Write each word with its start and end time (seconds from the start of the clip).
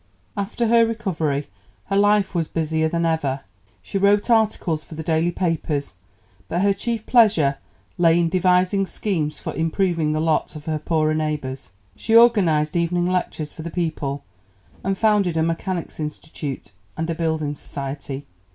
After 0.35 0.65
her 0.65 0.83
recovery 0.83 1.45
her 1.85 1.95
life 1.95 2.33
was 2.33 2.47
busier 2.47 2.89
than 2.89 3.05
ever. 3.05 3.41
She 3.83 3.99
wrote 3.99 4.31
articles 4.31 4.83
for 4.83 4.95
the 4.95 5.03
daily 5.03 5.29
papers, 5.29 5.93
but 6.49 6.61
her 6.61 6.73
chief 6.73 7.05
pleasure 7.05 7.59
lay 7.99 8.19
in 8.19 8.27
devising 8.27 8.87
schemes 8.87 9.37
for 9.37 9.53
improving 9.53 10.11
the 10.11 10.19
lot 10.19 10.55
of 10.55 10.65
her 10.65 10.79
poorer 10.79 11.13
neighbours. 11.13 11.73
She 11.95 12.15
organized 12.15 12.75
evening 12.75 13.05
lectures 13.11 13.53
for 13.53 13.61
the 13.61 13.69
people, 13.69 14.23
and 14.83 14.97
founded 14.97 15.37
a 15.37 15.43
Mechanics' 15.43 15.99
Institute 15.99 16.71
and 16.97 17.07
a 17.07 17.13
building 17.13 17.53
society. 17.53 18.25